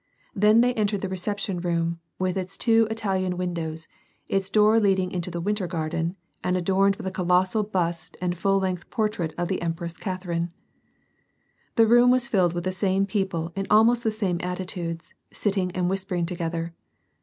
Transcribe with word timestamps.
Then 0.33 0.61
they 0.61 0.73
entered 0.73 1.01
the 1.01 1.09
reception 1.09 1.59
room, 1.59 1.99
with 2.17 2.35
its 2.35 2.57
two 2.57 2.87
Italian 2.89 3.37
windows, 3.37 3.87
its 4.27 4.49
door 4.49 4.79
leading 4.79 5.11
into 5.11 5.29
the 5.29 5.39
"winter 5.39 5.67
garden," 5.67 6.15
and 6.43 6.57
adorned 6.57 6.95
with 6.95 7.05
a 7.05 7.11
colossal 7.11 7.61
bust 7.61 8.17
and 8.19 8.33
a 8.33 8.35
full 8.35 8.57
length 8.57 8.89
portrait 8.89 9.31
of 9.37 9.49
tlie 9.49 9.61
Empress 9.61 9.95
Catherine. 9.95 10.51
The 11.75 11.85
room 11.85 12.09
was 12.09 12.27
filled 12.27 12.53
with 12.53 12.63
the 12.63 12.71
same 12.71 13.05
people 13.05 13.51
in 13.55 13.67
almost 13.69 14.03
the 14.03 14.09
same 14.09 14.39
attitudes, 14.41 15.13
sitting 15.29 15.71
and 15.73 15.87
whispering 15.87 16.25
together. 16.25 16.73